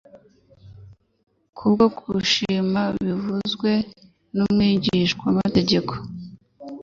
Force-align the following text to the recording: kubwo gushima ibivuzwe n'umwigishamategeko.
kubwo 1.57 1.85
gushima 1.97 2.81
ibivuzwe 2.99 3.71
n'umwigishamategeko. 4.35 5.93